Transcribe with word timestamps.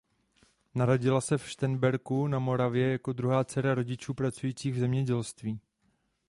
Narodila 0.75 1.21
se 1.21 1.35
ve 1.35 1.43
Šternberku 1.47 2.27
na 2.27 2.39
Moravě 2.39 2.91
jako 2.91 3.13
druhá 3.13 3.43
dcera 3.43 3.75
rodičů 3.75 4.13
pracujících 4.13 4.73
v 4.73 4.79
zemědělství. 4.79 5.59